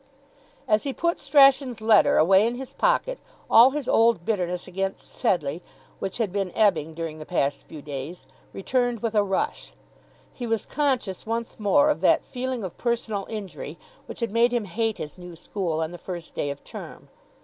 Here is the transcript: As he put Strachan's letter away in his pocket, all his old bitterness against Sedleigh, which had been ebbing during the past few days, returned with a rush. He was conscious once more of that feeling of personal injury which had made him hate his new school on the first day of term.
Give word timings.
As 0.67 0.81
he 0.81 0.93
put 0.93 1.19
Strachan's 1.19 1.79
letter 1.79 2.17
away 2.17 2.47
in 2.47 2.55
his 2.55 2.73
pocket, 2.73 3.19
all 3.51 3.69
his 3.69 3.87
old 3.87 4.25
bitterness 4.25 4.67
against 4.67 5.03
Sedleigh, 5.07 5.59
which 5.99 6.17
had 6.17 6.33
been 6.33 6.51
ebbing 6.55 6.95
during 6.95 7.19
the 7.19 7.23
past 7.25 7.67
few 7.67 7.83
days, 7.83 8.25
returned 8.51 9.01
with 9.01 9.13
a 9.13 9.21
rush. 9.21 9.73
He 10.33 10.47
was 10.47 10.65
conscious 10.65 11.27
once 11.27 11.59
more 11.59 11.91
of 11.91 12.01
that 12.01 12.25
feeling 12.25 12.63
of 12.63 12.79
personal 12.79 13.27
injury 13.29 13.77
which 14.07 14.21
had 14.21 14.31
made 14.31 14.51
him 14.51 14.65
hate 14.65 14.97
his 14.97 15.19
new 15.19 15.35
school 15.35 15.81
on 15.81 15.91
the 15.91 15.99
first 15.99 16.33
day 16.33 16.49
of 16.49 16.63
term. 16.63 17.09